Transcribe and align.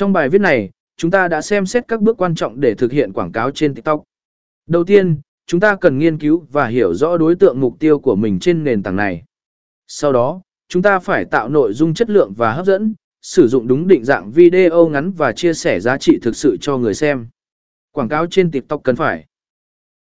Trong 0.00 0.12
bài 0.12 0.28
viết 0.28 0.40
này, 0.40 0.70
chúng 0.96 1.10
ta 1.10 1.28
đã 1.28 1.42
xem 1.42 1.66
xét 1.66 1.88
các 1.88 2.00
bước 2.00 2.16
quan 2.16 2.34
trọng 2.34 2.60
để 2.60 2.74
thực 2.74 2.92
hiện 2.92 3.12
quảng 3.12 3.32
cáo 3.32 3.50
trên 3.50 3.74
TikTok. 3.74 4.02
Đầu 4.66 4.84
tiên, 4.84 5.20
chúng 5.46 5.60
ta 5.60 5.76
cần 5.76 5.98
nghiên 5.98 6.18
cứu 6.18 6.46
và 6.52 6.66
hiểu 6.66 6.94
rõ 6.94 7.16
đối 7.16 7.34
tượng 7.34 7.60
mục 7.60 7.78
tiêu 7.78 7.98
của 7.98 8.16
mình 8.16 8.38
trên 8.38 8.64
nền 8.64 8.82
tảng 8.82 8.96
này. 8.96 9.24
Sau 9.86 10.12
đó, 10.12 10.40
chúng 10.68 10.82
ta 10.82 10.98
phải 10.98 11.24
tạo 11.24 11.48
nội 11.48 11.72
dung 11.72 11.94
chất 11.94 12.10
lượng 12.10 12.32
và 12.36 12.52
hấp 12.52 12.66
dẫn, 12.66 12.94
sử 13.22 13.48
dụng 13.48 13.66
đúng 13.66 13.88
định 13.88 14.04
dạng 14.04 14.30
video 14.30 14.88
ngắn 14.88 15.12
và 15.12 15.32
chia 15.32 15.54
sẻ 15.54 15.80
giá 15.80 15.98
trị 15.98 16.18
thực 16.22 16.36
sự 16.36 16.56
cho 16.60 16.78
người 16.78 16.94
xem. 16.94 17.26
Quảng 17.92 18.08
cáo 18.08 18.26
trên 18.26 18.50
TikTok 18.50 18.80
cần 18.84 18.96
phải 18.96 19.26